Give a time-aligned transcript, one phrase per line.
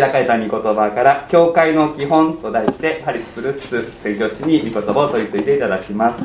[0.00, 6.24] 開かれた御言葉から「教会の基本」と題してハリス・プルス宣教師に御言葉を取り次いでいただきます。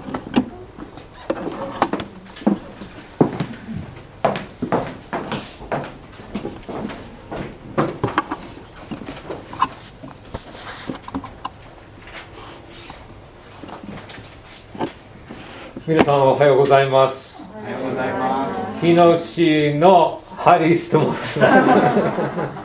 [15.86, 17.42] 皆さんおはようございます。
[17.42, 18.48] おはようございま
[18.80, 18.86] す。
[18.86, 21.66] 日野市のハリスと申しま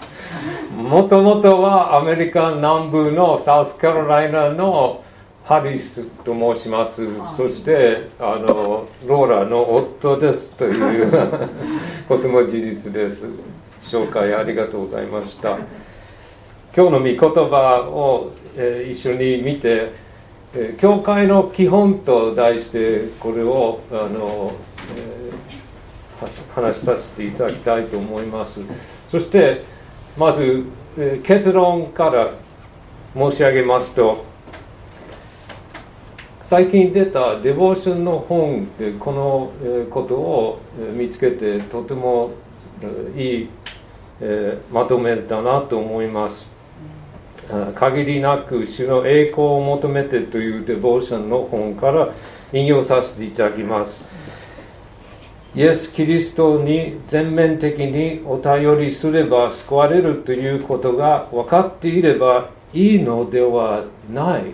[0.01, 0.08] す
[0.89, 5.05] もともとはアメリカ南部のサウスカロライナの
[5.45, 7.07] ハリスと申します。
[7.37, 11.11] そしてあのローラの夫ですという
[12.09, 13.29] ことも事実です。
[13.83, 15.59] 紹介ありがとうございました。
[16.75, 20.09] 今日の御言葉を、えー、一緒に見て
[20.55, 24.53] えー、教会の基本と題してこれをあの、
[24.97, 28.61] えー、話しさせていただきたいと思います。
[29.11, 29.65] そして
[30.19, 30.65] まず、
[31.01, 32.33] え、結論から
[33.15, 34.25] 申し上げますと
[36.43, 39.53] 最近出たデボーションの本でこの
[39.91, 40.61] ことを
[40.95, 42.33] 見つけてとても
[43.17, 43.49] いい、
[44.73, 46.47] まとめだなと思います
[47.77, 52.13] 限りなく主の栄光を求めてというデボーションの本から
[52.53, 54.18] 引用させていただきます。
[55.59, 64.45] イエス・キリストに全面的にお頼りすれば救われるということが分かっていればいいのではない。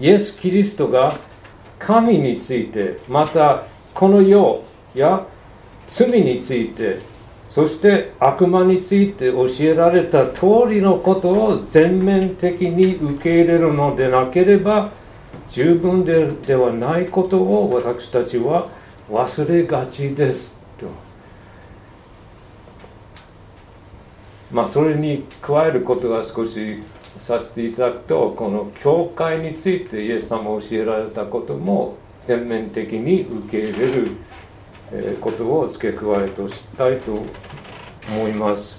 [0.00, 1.16] イエス・キリストが
[1.78, 3.62] 神についてまた
[3.94, 5.24] この世や
[5.86, 6.98] 罪について
[7.48, 14.90] そして悪魔について教えられた通りのことを全面的に受け入れるのでなければ
[15.48, 18.66] 十分でではないことを私たちは
[19.10, 20.86] 忘れがちですと。
[24.52, 26.82] まあそれに加えることが少し
[27.18, 37.22] させていただくとこの教会についてイエス様を教えられたことも全面的に受け入れることを付け加えとしたいと
[38.08, 38.78] 思います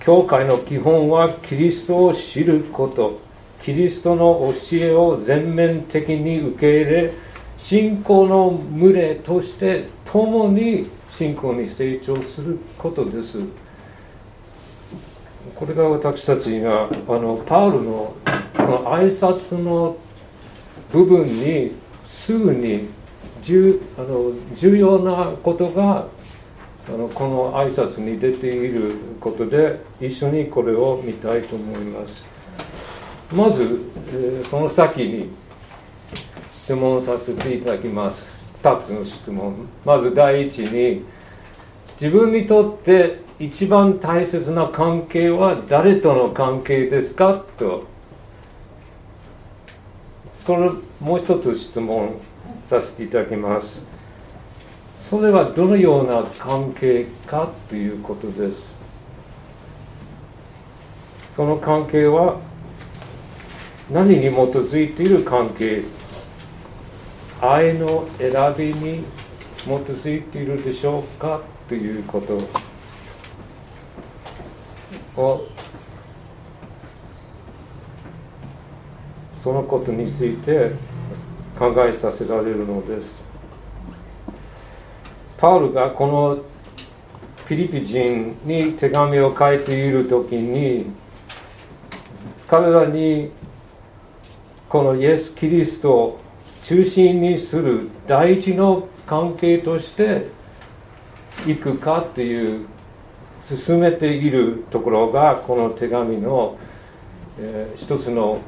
[0.00, 3.20] 教会の基本はキリストを知ること
[3.62, 4.40] キリストの
[4.70, 7.12] 教えを全面的に受け入れ
[7.58, 13.38] 信仰の群れとして共に信仰に成長することです。
[15.54, 18.14] これが私たちがあのパウルの
[18.56, 19.96] この挨拶の
[20.92, 21.72] 部分に
[22.04, 22.88] すぐに
[23.42, 26.06] 重あの重要なことが
[26.88, 32.26] あのこの挨拶に出ていることで一緒にこれを見たいと思います。
[33.34, 33.80] まず、
[34.10, 35.30] えー、その先に
[36.68, 38.28] 質問させていただきます。
[38.62, 39.54] 2つの質問。
[39.86, 41.02] まず第一に
[41.98, 47.42] 自分にとって一番大切な関係は誰との関係ですか？
[47.56, 47.84] と。
[50.34, 50.68] それ
[51.00, 52.20] もう一つ質問
[52.66, 53.80] させていただきます。
[55.00, 58.74] それはどのような関係かということです。
[61.34, 62.38] その関係は
[63.90, 65.82] 何に基づいている関係
[67.40, 69.04] 愛の選びに
[69.64, 72.38] 基づいているでしょうかということ
[75.20, 75.46] を
[79.40, 80.72] そのことについて
[81.58, 83.22] 考えさせられるのです。
[85.36, 86.38] パウルがこの
[87.46, 90.86] フィリピ人に手紙を書いている時に
[92.48, 93.30] 彼らに
[94.68, 96.18] このイエス・キリストを
[96.68, 100.26] 中心にする第一の関係として
[101.46, 102.66] いくかという
[103.42, 106.58] 進めているところがこの手紙の、
[107.40, 108.40] えー、一つの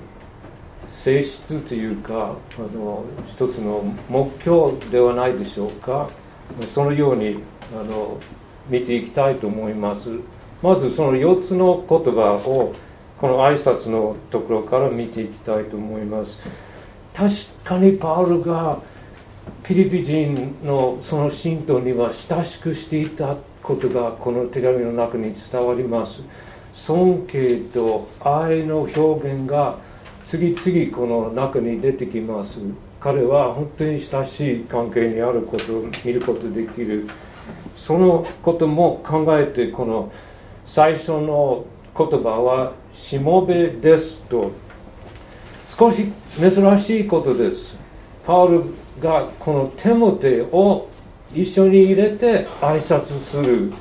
[0.86, 6.10] 性質というかあの一つの目標ではないでしょうか。
[6.74, 7.38] そのように
[7.72, 8.18] あの
[8.68, 10.10] 見ていきたいと思います。
[10.62, 12.74] まずその4つの言葉を
[13.18, 16.36] この挨拶のところから見ていきたいと思います。
[17.20, 17.34] 確
[17.64, 18.78] かにパウルが
[19.62, 26.22] ピリピ人のその信徒には親しくしていたことがこの手紙の中に伝わります。
[26.72, 29.76] 尊敬と愛の表現が
[30.24, 32.58] 次々この中に出てきます。
[32.98, 37.06] 彼は本当に親しい関係にあることを見ることできる。
[37.76, 40.10] そのことも考えてこの
[40.64, 44.52] 最初の言葉は「しもべです」と
[45.78, 47.76] 少し珍しいことです。
[48.26, 48.64] パウル
[49.00, 50.88] がこの手も手を
[51.32, 53.72] 一緒に入れて挨拶する。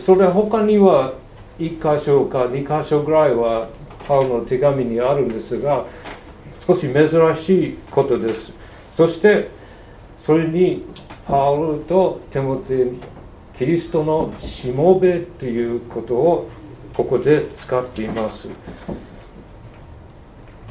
[0.00, 1.12] それ他には
[1.58, 3.68] 1箇所か2箇所ぐらいは
[4.06, 5.84] パウロの手紙にあるんですが
[6.66, 8.52] 少し珍しいことです。
[8.96, 9.48] そして
[10.18, 10.84] それに
[11.26, 12.86] パウロとテモテ
[13.58, 16.48] キリストのしもべということを
[16.94, 18.48] ここで使っています、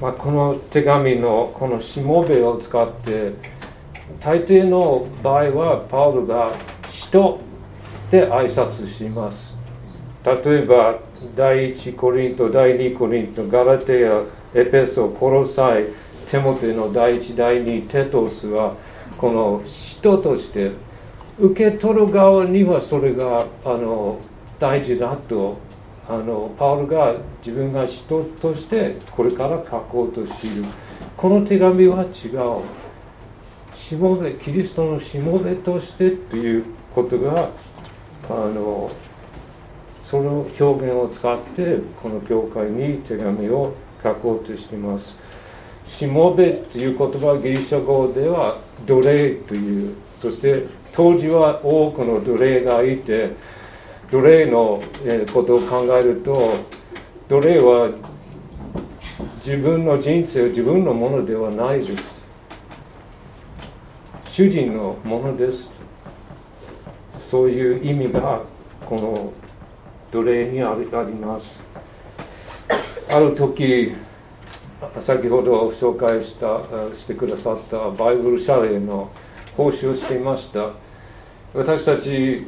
[0.02, 3.34] まあ、この手紙のこのしもべを使って
[4.20, 6.52] 大抵の場合はパウロが
[6.90, 7.40] 人
[8.12, 9.56] で挨拶します。
[10.26, 11.00] 例えば
[11.36, 14.24] 第1コリント第2コリントガラテア
[14.54, 15.86] エペソコロサイ
[16.30, 18.76] テモテの第1第2テトスは
[19.18, 20.72] この人として
[21.40, 24.20] 受け取る側にはそれがあの
[24.60, 25.58] 大事だと
[26.08, 27.16] あのパウルが
[27.46, 30.64] 自分が人としてこれから書こうとしている。
[31.16, 32.62] この手紙は違う。
[33.74, 37.50] しもべキリストのしもべとしてということが
[38.30, 38.92] あの
[40.04, 43.74] その表現を使ってこの教会に手紙を
[44.04, 45.14] 書こうとしています。
[45.88, 49.96] しもべという言葉はギリシャ語では奴隷という。
[50.20, 53.32] そして当時は多くの奴隷がいて
[54.14, 54.80] 奴隷の
[55.34, 56.54] ことを考えると
[57.30, 57.90] 奴隷は
[59.38, 62.22] 自分の人生は自分のものではないです。
[64.28, 65.68] 主人のものです。
[67.28, 68.42] そういう意味が
[68.86, 69.34] この
[70.12, 71.60] 奴隷にあります。
[73.10, 73.96] ある時
[75.00, 76.62] 先ほど紹介した
[76.96, 79.10] してくださったバイブル謝礼の
[79.58, 80.70] 講習をしていました。
[81.56, 82.46] 私たち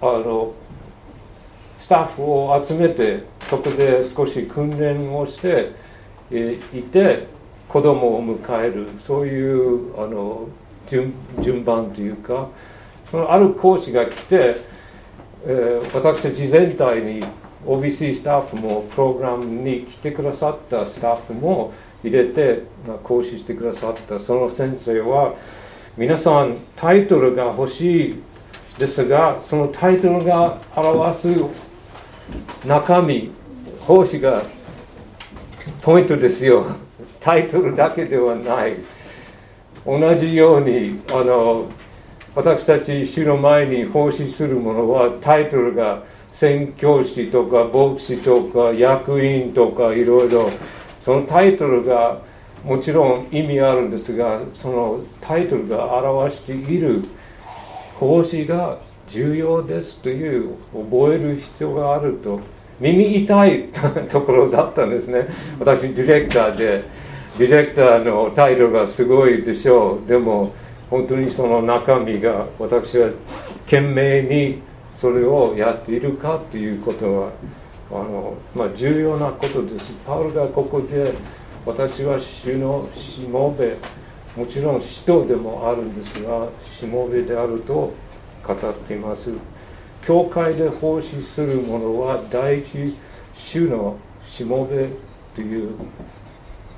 [0.00, 0.52] あの
[1.78, 5.72] スタッフを集めてそこで少し訓練をして
[6.76, 7.26] いて
[7.68, 10.48] 子供を迎えるそういうあの
[10.86, 12.48] 順順番というか
[13.10, 14.56] そのある講師が来て、
[15.44, 17.20] えー、私たち全体に
[17.64, 21.72] OBC スタッフもプログラムに来てくださったスタッフも
[22.02, 25.34] 入れて、まあ、講師してくださったその先生は
[25.96, 28.22] 皆さんタイトルが欲しい
[28.78, 31.28] ですがそのタイトルが表す
[32.66, 33.30] 中身
[33.80, 34.42] 奉仕が
[35.82, 36.66] ポイントですよ。
[37.20, 38.76] タイトルだけではない。
[39.84, 41.68] 同じようにあの
[42.34, 46.02] 私たち主の前に奉仕するものはタイトルが
[46.32, 50.50] 宣教師とか牧師とか役員とかいろいろ
[51.00, 52.20] そのタイトルが
[52.64, 57.04] もちろん意味あるんですがそのタイトルが表している
[57.98, 58.78] 奉仕が
[59.08, 62.40] 重要ですという覚える必要があると
[62.80, 63.68] 耳痛い
[64.08, 65.26] ところだったんですね。
[65.58, 66.84] 私ディレクターで
[67.38, 70.08] ディレクターのタイトルがすごいでしょう。
[70.08, 70.52] でも
[70.90, 73.10] 本当にその中身が私は
[73.64, 74.60] 懸命に
[74.94, 77.30] それをやっているかということは
[77.90, 79.92] あの、まあ、重要なことです。
[80.06, 81.14] パウルがここで
[81.64, 83.76] 私は主のしもべ
[84.36, 87.94] もちろん使徒でもあるんですがしもべであると
[88.46, 89.30] 語っています。
[90.06, 92.96] 教会で奉仕する者は第一
[93.34, 94.88] 主のしもべ
[95.34, 95.70] という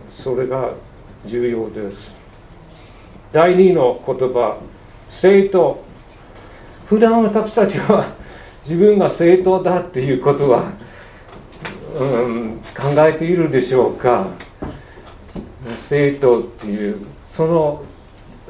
[0.09, 0.71] それが
[1.27, 2.15] 重要です。
[3.33, 4.59] 第二の言葉
[5.09, 5.83] 生徒。
[6.87, 8.15] 普段私たちは
[8.63, 10.73] 自分が正当だっていうことは、
[11.99, 14.29] うん、考えているでしょうか。
[15.79, 17.85] 正当っていうその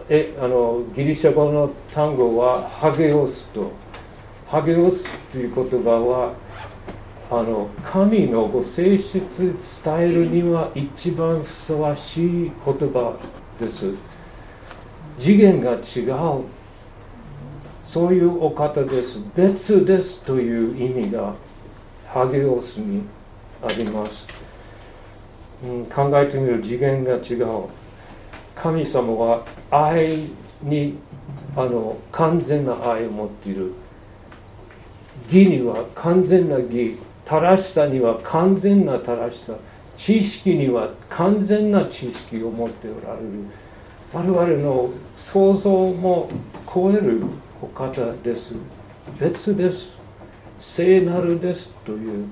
[0.08, 3.70] えあのギリシャ語の単語はハゲオスと。
[4.46, 6.32] ハゲオスという言葉は
[7.30, 9.20] あの神のご性質
[9.84, 13.14] 伝えるには一番ふさわしい言葉
[13.60, 13.92] です。
[15.18, 16.44] 次元が違う。
[17.84, 19.18] そういうお方です。
[19.36, 21.34] 別ですという意味が
[22.06, 23.02] ハゲオスに
[23.62, 24.24] あります、
[25.62, 27.68] うん、考えてみる次元が違う。
[28.60, 30.28] 神様は愛
[30.62, 30.98] に
[31.56, 33.72] あの完全な愛を持っている
[35.26, 39.54] 義には完全な義正しさには完全な正しさ
[39.96, 43.26] 知識には完全な知識を持っておられる。
[44.12, 46.30] 我々の想像も
[46.72, 47.24] 超える
[47.60, 48.54] お方です。
[49.18, 49.90] 別です。
[50.60, 52.28] 聖なるですという。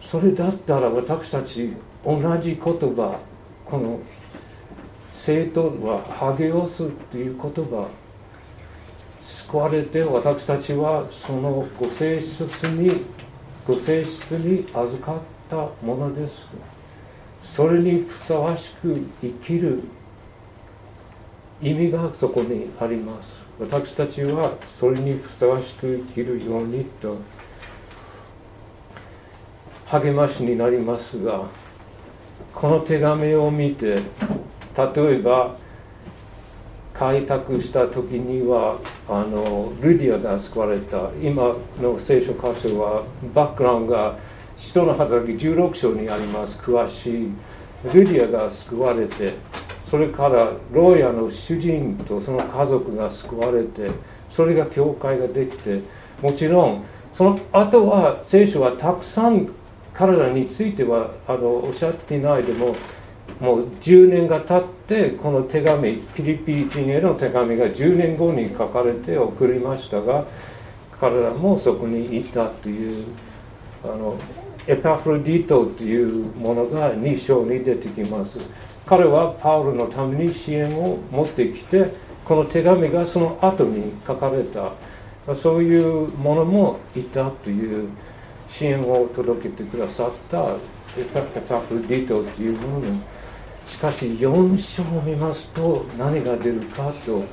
[0.00, 1.72] それだったら私たち
[2.04, 3.18] 同じ言葉
[3.64, 3.98] この
[5.18, 6.02] 生徒は
[6.36, 7.88] 励おすという言葉
[9.22, 13.02] 救われて私たちはそのご性質に
[13.66, 16.46] ご性質に預かったものです。
[17.40, 19.82] それにふさわしく生きる
[21.62, 23.40] 意味がそこにあります。
[23.58, 27.16] 私たちはそれにふさわしく生きるようにと
[29.86, 31.46] 励ましになりますが
[32.54, 33.98] この手紙を見て
[34.76, 35.56] 例えば
[36.92, 38.78] 開拓した時には
[39.08, 43.04] あのルディアが救われた今の聖書箇所は
[43.34, 44.18] バックグラウンドが
[44.56, 46.56] 人の働き16章にあります。
[46.56, 47.32] 詳しい
[47.92, 49.34] ルディアが救われて
[49.90, 53.90] それから牢屋の主人とその家族が救われて
[54.30, 55.80] それが教会ができて
[56.20, 59.48] もちろんその後は聖書はたくさん
[59.92, 62.74] 彼らについてはあのおっしゃっていないでも
[63.40, 70.24] もう10年が経ってこの手紙ピリピリ人への手紙が10年後に書かれて送りましたが
[71.00, 73.06] 彼らもそこにいたという
[73.84, 74.18] あの
[74.66, 78.38] エパフロディトというものが2章に出てきます。
[78.84, 81.92] 彼はパウロのために支援を持ってきて
[82.24, 84.72] この手紙がその後に書かれた。
[85.34, 87.88] そういうものもいたという
[88.48, 90.38] 支援を届けてくださった
[90.96, 91.04] エ
[91.48, 92.86] パフロディトというもの
[93.66, 97.24] しかし4章を見ますと何が出るかと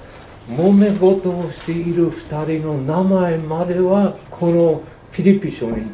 [0.50, 5.92] 揉め事をしている2人の名前まではこのピリピ書に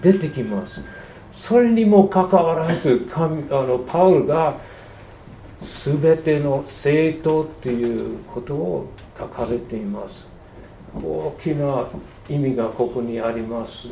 [0.00, 0.80] 出てきます
[1.32, 4.58] それにもかかわらず神あのパウルが
[5.62, 10.26] 全ての生徒っていうことを書かれています。
[10.94, 11.86] 大きな
[12.28, 13.88] 意味がここにあります。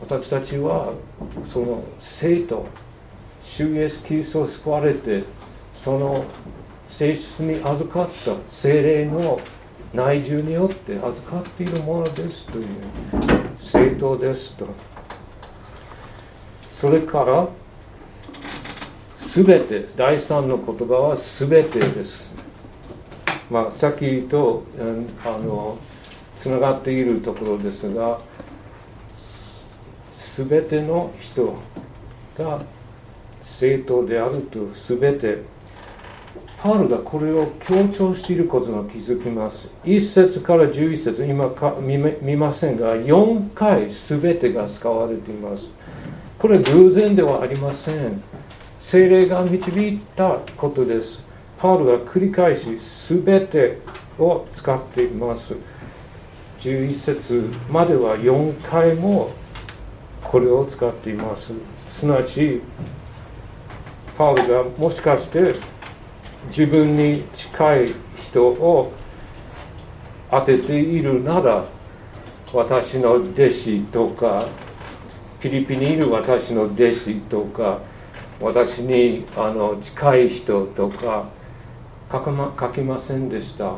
[0.00, 0.92] 私たちは
[1.44, 2.66] その生徒
[3.44, 5.22] 主イエスキリストを救われて
[5.74, 6.24] その
[6.88, 9.38] 性質に預かった精霊の
[9.92, 12.66] 内住によって預かっているものですという
[13.58, 14.66] 正当ですと
[16.72, 17.48] それから
[19.20, 22.30] 全て第三の言葉は全てです。
[23.50, 24.64] まあさっきと
[25.24, 25.78] あの
[26.36, 28.20] つながっているところですが
[30.36, 31.54] 全ての人
[32.36, 32.62] が
[33.58, 35.38] 正当であると全て
[36.60, 39.68] パウルがこれを強調していることが気づきます。
[39.84, 45.68] 1節から11節今か見見ませんが4回全てが使われています。
[46.38, 48.22] これ偶然ではありません。
[48.80, 51.20] 精霊が導いたことです。
[51.58, 53.78] パウルが繰り返し全て
[54.18, 55.54] を使っています。
[56.60, 59.30] 11節までは4回も
[60.22, 61.52] これを使っています。
[61.90, 62.62] すなわち
[64.16, 65.54] パウルがもしかして
[66.48, 68.92] 自分に近い人を
[70.30, 71.64] 当てているなら
[72.52, 74.46] 私の弟子とか
[75.40, 77.80] フィリピンにいる私の弟子とか
[78.40, 81.28] 私にあの近い人とか
[82.10, 83.74] 書か、ま、書きませんでした。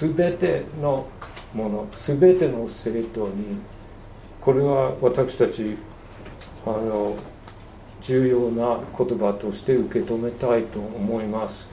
[0.00, 1.06] 全ての
[1.54, 3.58] もの全ての生徒に
[4.40, 5.76] これは私たち
[6.66, 7.16] あの
[8.08, 11.66] 重要な言葉として受け止めたいと思います。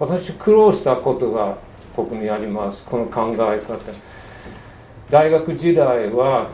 [0.00, 1.58] 私苦労したことが
[1.94, 2.82] ここにあります。
[2.82, 3.78] この考え方。
[5.08, 6.48] 大学時代は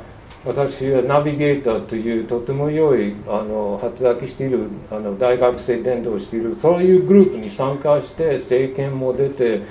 [0.45, 9.63] 私はナビゲーターというとても良いあの働きしているあの大学生伝道しているそういうグループに参加して政権も出て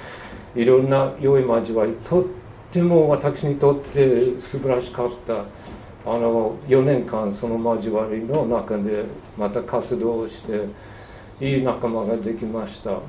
[0.55, 2.25] いろんな良い交わりとっ
[2.71, 5.43] ても私にとって素晴らしかった。
[6.05, 9.05] あの4年間その交わりの中で
[9.37, 10.65] また活動して
[11.39, 12.99] いい仲間ができました。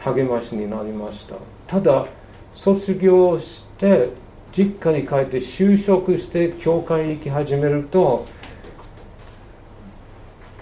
[0.00, 1.36] 励ましになりました。
[1.66, 2.06] ただ
[2.52, 4.10] 卒業して
[4.52, 8.26] 実家に帰って就職して教会に行き始めると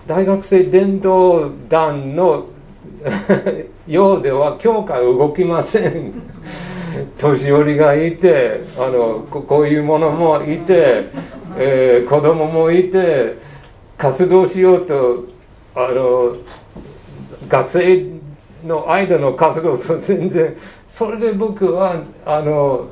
[0.06, 2.46] 大学生伝道団の
[3.86, 6.12] ようでは教会動きません。
[7.18, 11.06] 年寄りがいてあのこういうものもいて、
[11.56, 13.36] えー、子供もいて
[13.98, 15.26] 活動しようと
[15.74, 16.36] あの
[17.48, 18.06] 学生
[18.64, 20.56] の間の活動と全然
[20.88, 22.88] それで僕はあの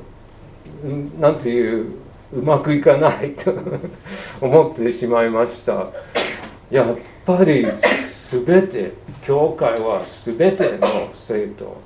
[1.18, 1.94] なんていう
[2.32, 3.52] うまくいかないと
[4.40, 5.88] 思ってしまいました。
[6.70, 7.66] やっぱり
[8.30, 8.92] 全て
[9.24, 11.76] 教会は全ての生徒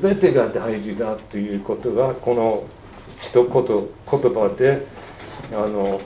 [0.00, 2.64] 全てが大事だということがこの
[3.20, 4.86] 一言言葉で
[5.52, 6.00] あの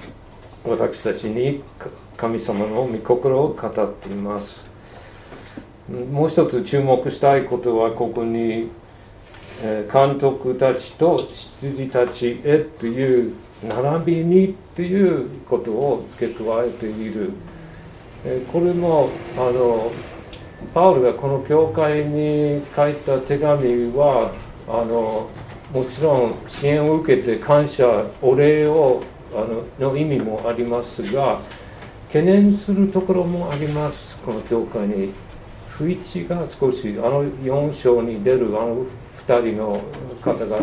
[0.65, 1.63] 私たちに
[2.17, 4.65] 神様の御心を語っています。
[6.11, 8.69] もう一つ注目したいことはここに
[9.93, 17.31] 監督たちと羊たちへという並びにということを付け加えている。
[18.53, 19.93] これもあの
[20.73, 24.33] パウルがこの教会に書いた手紙は
[24.69, 25.29] あの
[25.73, 29.03] もちろん支援を受けて感謝お礼を
[29.35, 29.41] あ
[29.81, 31.41] のの意味もありますが
[32.07, 34.17] 懸念するところもあります。
[34.25, 35.13] この教会に
[35.69, 38.87] 不一致が少しあの4章に出るあの
[39.27, 39.81] 2人の
[40.23, 40.59] 方が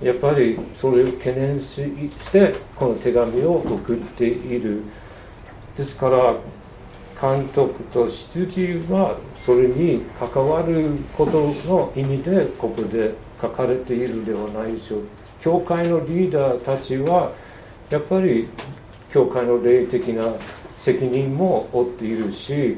[0.00, 1.82] やっぱりそれを懸念し
[2.30, 4.82] てこの手紙を送っている。
[5.76, 6.36] ですから
[7.24, 15.00] 監督と執事はそれに関わることの意味でここで書かれているではないでしょう。
[15.40, 17.32] 教会のリーダーたちは
[17.88, 18.48] やっぱり
[19.10, 20.34] 教会の霊的な
[20.76, 22.76] 責任も負っているし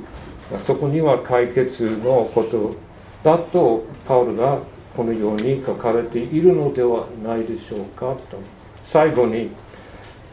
[0.65, 2.77] そこには解決のこと
[3.25, 4.59] だとパウルが
[4.97, 8.39] このように書かれているのではないでしょうかと。
[8.85, 9.51] 最後に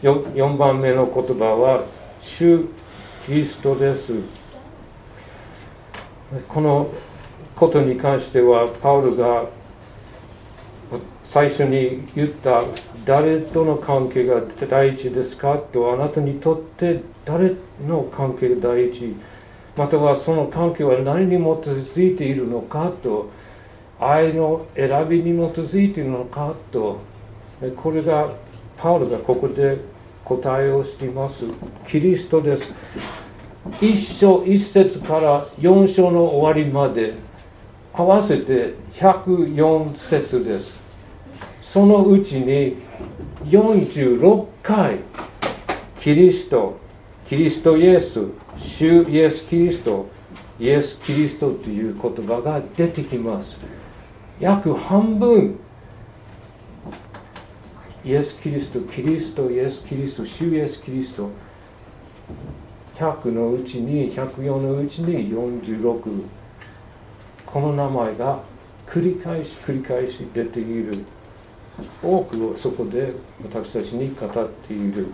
[0.04, 1.84] 4, 番目の言葉は
[2.22, 2.66] 「主
[3.26, 4.14] キリストです」
[6.48, 6.90] この
[7.56, 9.46] ことに関してはパウルが
[11.24, 12.62] 最初に言った
[13.06, 17.54] 誰との関係が第一ですかとあなたにとって誰
[17.88, 19.16] の関係が第一？
[19.76, 23.30] またはその関係は何に基づいているのかと
[24.00, 27.00] 愛の選びに基づいているのかと
[27.78, 28.30] これが
[28.78, 29.78] パウルがここで
[30.26, 31.44] 答えをしています。
[31.88, 32.64] キリストです。
[33.82, 37.14] 一章一節から四章の終わりまで
[37.94, 40.78] 合わせて104節です。
[41.62, 42.78] そのうちに
[43.46, 45.00] 46回
[46.00, 46.78] キリスト
[47.26, 48.20] キリストイエス
[48.58, 50.08] 主イエス・キリスト
[50.60, 53.58] イエス・キリストという言葉が出てきます。
[54.40, 55.58] 約半分
[58.06, 61.30] イエス・キリストキリストイエス・キリスト主イエス・キリスト。
[62.96, 66.22] 100のうちに104のうちに46
[67.46, 68.40] この名前が
[68.86, 71.06] 繰り返し繰り返し出ている。
[72.04, 75.08] 多くをそこで私たちに語っている。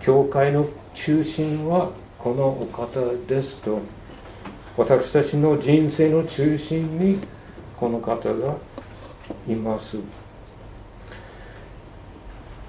[0.00, 3.80] 教会の中心はこのお方ですと。
[4.76, 7.20] 私たちの人生の中心に
[7.76, 8.56] この方が
[9.48, 9.98] います。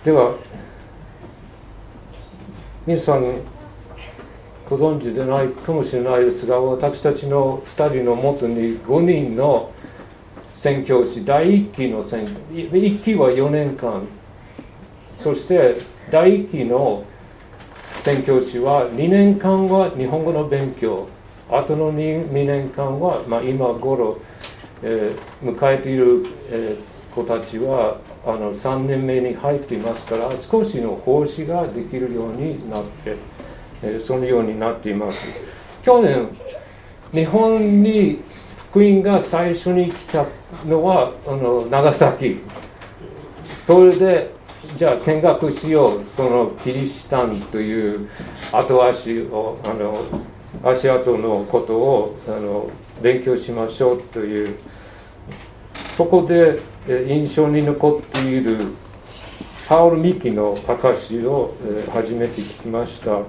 [0.06, 0.36] では
[2.86, 3.41] 皆さん
[4.70, 9.72] ご存知でないかもしれないですが私たちの2人のもとに5人の
[10.54, 14.04] 宣教師第1期の宣1期は4年間。
[15.15, 15.78] そして
[16.12, 17.04] 第1期の
[18.04, 21.08] 宣教師は2年間は日本語の勉強。
[21.50, 24.20] あとの 2, 2年間は、まあ、今頃、
[24.84, 33.15] えー、迎えている、えー、子たちはあの3年目に入っていますから少しの奉仕ができるようになって、
[33.83, 35.23] え、そのようになっています。
[35.83, 36.27] 去年
[37.13, 38.23] 日本に
[38.69, 40.25] 福音が最初に来た
[40.65, 42.41] のはあの長崎。
[43.65, 44.35] それで
[44.75, 48.09] じゃあ見学しようそのキリシタンという
[48.51, 50.03] 後足をあの
[50.63, 52.69] 足跡のことをあの
[53.01, 54.57] 勉強しましょうという
[55.95, 58.58] そこで印象に残っている
[59.67, 61.56] パウル・ミキの証を
[61.91, 63.21] 初めて聞きました。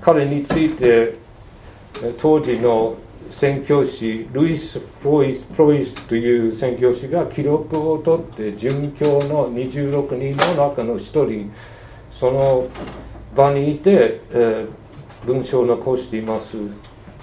[0.00, 1.14] 彼について
[2.18, 2.96] 当時の
[3.30, 11.52] 宣教師ルイス・プロイスプロイスという宣教師が記録を取って殉教の26人の中の1人
[12.10, 12.66] その
[13.36, 16.56] 場にいて、えー、文章を残しています。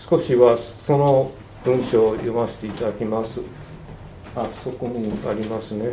[0.09, 1.31] 少しはその
[1.63, 3.41] 文章を読ませていただきます。
[4.35, 5.91] あそこにありますね。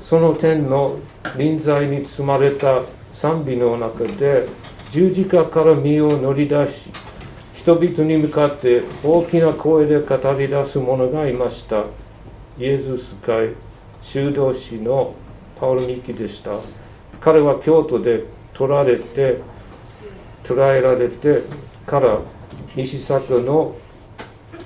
[0.00, 0.98] その天の
[1.36, 4.46] 臨在に包まれた賛美の中で
[4.90, 6.90] 十字架から身を乗り出し
[7.54, 11.84] 人々に向かって大きな声で語り出す者がいました。
[12.58, 13.54] イエズス会
[14.02, 15.14] 修道士の
[15.58, 16.50] パウル・ミキでした。
[17.20, 19.40] 彼は京都で取られて
[20.44, 21.42] 捕らえられて
[21.86, 22.18] から
[22.76, 23.74] 西坂の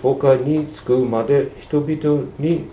[0.03, 2.67] 丘に着くまで人々に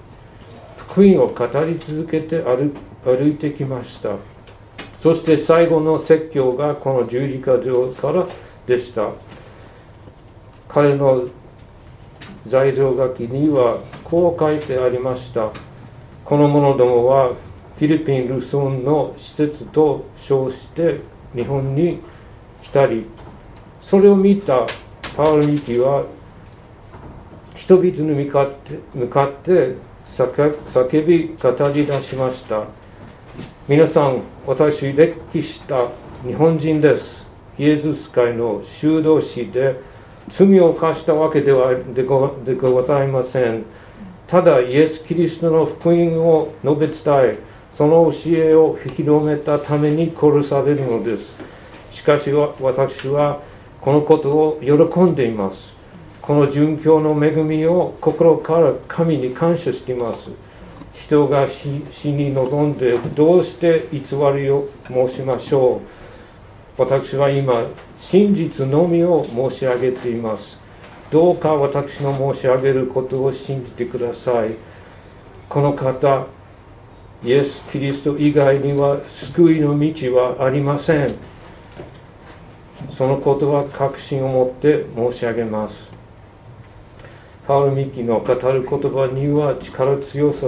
[0.77, 2.71] 福音を語り続けて歩
[3.03, 4.15] 歩いてきました。
[4.99, 8.27] そして最後の説教がこの十字架上から
[8.65, 9.11] でした。
[10.67, 11.27] 彼の
[12.45, 15.51] 罪状書きにはこう書いてありました。
[16.23, 17.33] この者どもは
[17.77, 21.01] フィリピン・ルソンの施設と称して
[21.35, 21.99] 日本に
[22.63, 23.05] 来たり
[23.81, 24.65] それを見た
[25.15, 26.05] パウル・ミキは
[27.55, 29.75] 人々に向かって向かって
[30.07, 32.65] 叫び語り出しました。
[33.67, 35.87] 皆さん私歴史した
[36.25, 37.25] 日本人です。
[37.57, 39.79] イエズス会の修道士で
[40.27, 43.63] 罪を犯したわけではでごでございません。
[44.27, 47.39] ただイエス・キリストの福音を述べ伝え
[47.71, 51.31] その教えを広めたために殺されるのです。
[51.91, 53.41] しかし私は
[53.79, 55.74] このことを喜んでいます。
[56.25, 60.31] この殉教の恵みを心から神に感謝しています。
[60.91, 61.67] 人が死
[62.11, 65.81] に臨んでどうして偽りを申しましょ
[66.77, 66.81] う。
[66.81, 67.67] 私は今
[67.99, 70.57] 真実のみを申し上げています。
[71.11, 74.55] どうか私の申し上げることを信じてください。
[75.47, 76.25] この方
[77.23, 81.13] イエス・キリスト以外には救いの道はありません。
[82.91, 85.94] そのことは確信を持って申し上げます。
[87.47, 90.47] パウル・ミキの語る言葉には力強さ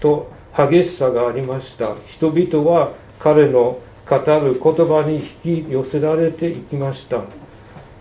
[0.00, 1.94] と激しさがありました。
[2.06, 7.22] 人々は彼の語る言葉に引き寄せられていきました。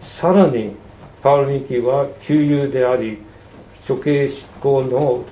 [0.01, 0.75] さらに
[1.21, 3.19] パウル・ミキは旧友であり
[3.87, 5.23] 処刑執行の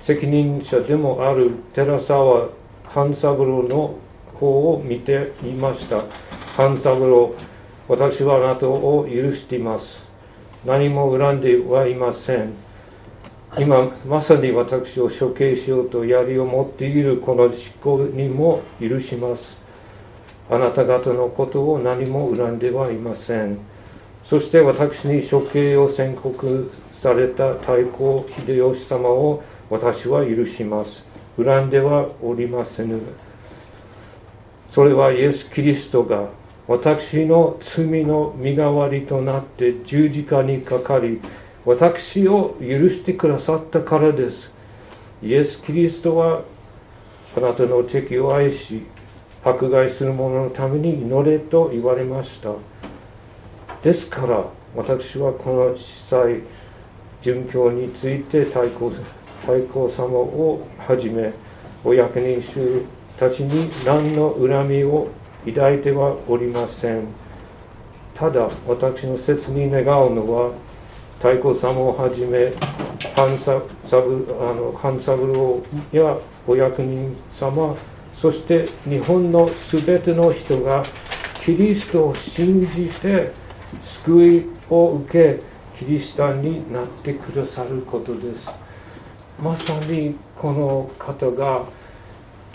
[0.00, 2.48] 責任者でもある寺沢
[2.84, 3.94] 半三郎の
[4.34, 6.02] 方を見ていました。
[6.56, 7.34] 半三郎
[7.88, 10.03] 私はあなたを許しています。
[10.64, 12.54] 何も恨んではいません。
[13.58, 19.56] 今まさに私を処刑しようと槍を持っているこの執行にも許します。
[20.50, 23.58] あなた方のことを何も恨んではいません。
[24.24, 31.04] そして私に処刑を宣告された太閤秀吉様を私は許します。
[31.36, 33.00] 恨んではおりませぬ。
[34.70, 36.28] それはイエス・キリストが
[36.66, 41.20] 私の罪の身代わりとなって十字架にかかり
[41.64, 44.50] 私を許してくださったからです。
[45.22, 46.42] イエス・キリストは
[47.36, 48.82] あなたの敵を愛し
[49.42, 52.52] 迫害する者のために祈れと言われました。
[53.82, 56.42] ですから私はこの司祭
[57.22, 58.90] 殉教について太閤
[59.42, 61.32] 太閤様をはじめ
[61.84, 62.84] お役人衆
[63.18, 65.08] たちに何の恨みを
[65.46, 67.06] 抱いてはおりません。
[68.14, 70.52] ただ私の切に願うのは
[71.18, 72.52] 太鼓様をはじめ
[73.16, 73.38] 半
[75.00, 77.74] 三郎やお役人様
[78.14, 80.84] そして日本のすべての人が
[81.44, 83.32] キリストを信じて
[83.82, 85.42] 救いを受け
[85.78, 88.48] キリシタンになってくださることです。
[89.42, 91.64] まさにこの方が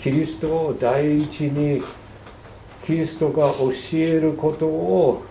[0.00, 1.82] キリストを第一に
[2.90, 5.22] キリストが教えることを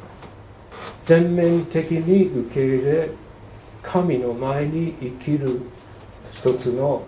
[1.02, 3.10] 全面的に受け入れ
[3.84, 5.60] 神の前に生きる
[6.32, 7.06] 一つの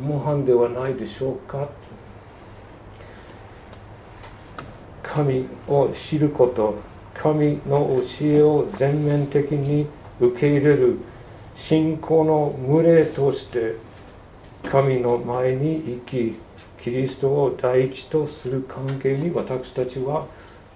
[0.00, 1.68] 模範ではないでしょうか？
[5.02, 6.76] 神を知ること
[7.12, 9.88] 神の教えを全面的に
[10.20, 10.98] 受け入れる
[11.56, 13.74] 信仰の群れとして
[14.62, 16.43] 神の前に生き
[16.84, 20.26] キリストを第一とする関係に私たちは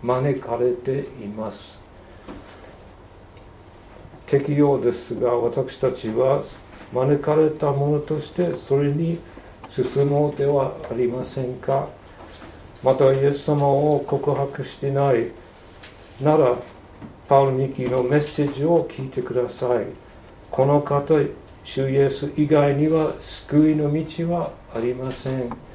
[0.03, 1.79] 招かれています。
[4.27, 6.43] 適用ですが私たちは
[6.95, 9.19] 招かれたものとしてそれに
[9.69, 11.89] 進もうではありませんか。
[12.83, 15.31] またイエス様を告白してない
[16.23, 16.57] なら
[17.29, 19.85] パウル・ミキのメッセージを聞いてください。
[20.51, 21.17] この方
[21.65, 25.68] 主イエス以外には救いの道はありません。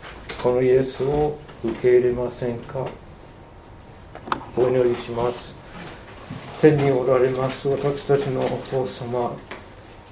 [0.43, 2.85] このイエスを受け入れませんか？
[4.57, 5.53] お祈りします。
[6.59, 7.65] 天におられます。
[7.69, 9.31] 私たちのお父様。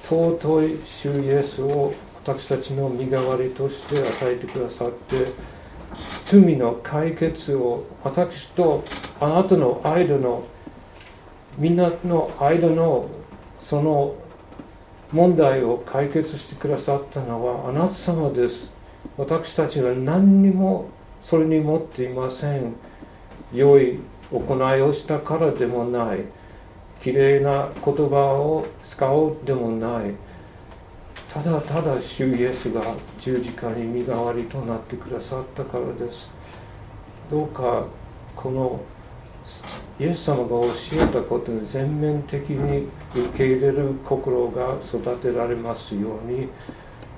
[0.05, 5.33] 尊い主イエスを私たちの身代わりとして与えてくださって
[6.23, 8.85] 罪の解決を私と
[9.19, 10.45] あなたの間の
[11.57, 13.09] みんなの間の
[13.61, 14.15] その
[15.11, 18.71] 問題を解決してくださったのはあなた様です。
[19.17, 20.89] 私たちは何にも
[21.21, 22.73] それに持っていません。
[23.53, 23.99] 良い
[24.31, 26.19] 行いをしたからでもない。
[27.01, 30.13] きれいな言葉を使おうでもない。
[31.27, 32.81] ただただ主イエスが
[33.19, 36.29] 十字架に身代わりとなってくださったからです。
[37.29, 37.85] どうか
[38.35, 38.79] この
[39.99, 46.47] イエス様が教えたことに全面的に受け入れる心が育てられますように。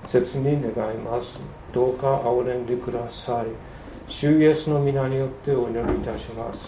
[0.08, 1.40] 切に願います。
[1.74, 3.46] どうか憐れんでください。
[4.08, 6.60] 主イエスの皆によってお祈りいたします。